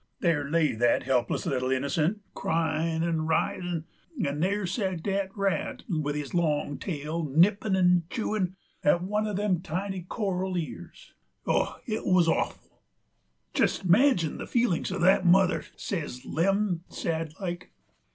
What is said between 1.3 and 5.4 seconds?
little innocent, cryin' 'nd writhin', 'nd there sat that